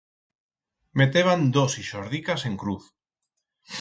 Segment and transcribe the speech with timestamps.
[1.01, 2.91] Meteban dos ixordicas en cruz.